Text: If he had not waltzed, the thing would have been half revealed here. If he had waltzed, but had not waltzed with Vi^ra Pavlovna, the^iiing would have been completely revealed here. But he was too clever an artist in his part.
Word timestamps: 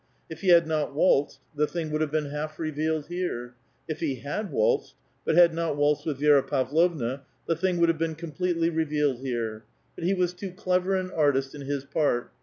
If 0.31 0.41
he 0.41 0.47
had 0.47 0.65
not 0.65 0.95
waltzed, 0.95 1.37
the 1.55 1.67
thing 1.67 1.91
would 1.91 2.01
have 2.01 2.09
been 2.11 2.31
half 2.31 2.57
revealed 2.57 3.05
here. 3.05 3.53
If 3.87 3.99
he 3.99 4.15
had 4.15 4.51
waltzed, 4.51 4.95
but 5.25 5.35
had 5.35 5.53
not 5.53 5.77
waltzed 5.77 6.07
with 6.07 6.19
Vi^ra 6.19 6.41
Pavlovna, 6.41 7.21
the^iiing 7.47 7.77
would 7.77 7.89
have 7.89 7.99
been 7.99 8.15
completely 8.15 8.71
revealed 8.71 9.19
here. 9.19 9.63
But 9.93 10.05
he 10.05 10.15
was 10.15 10.33
too 10.33 10.53
clever 10.53 10.95
an 10.95 11.11
artist 11.11 11.53
in 11.53 11.61
his 11.61 11.85
part. 11.85 12.31